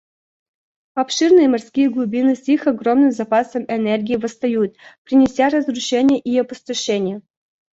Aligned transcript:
Обширные 0.95 1.47
морские 1.47 1.91
глубины 1.91 2.35
с 2.35 2.47
их 2.47 2.65
огромным 2.65 3.11
запасом 3.11 3.65
энергии 3.67 4.15
восстают, 4.15 4.75
принося 5.03 5.47
разрушения 5.49 6.19
и 6.19 6.39
опустошение. 6.39 7.21